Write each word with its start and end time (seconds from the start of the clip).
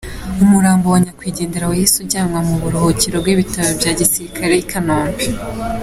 Umurambo 0.43 0.85
wa 0.93 0.99
nyakwigendera 1.03 1.69
wahise 1.69 1.95
ujyanwa 2.03 2.39
mu 2.47 2.55
buruhukiro 2.61 3.15
bw’Ibitaro 3.23 3.69
bya 3.79 3.91
Gisirikare 3.99 4.53
i 4.63 4.65
Kanombe. 4.71 5.25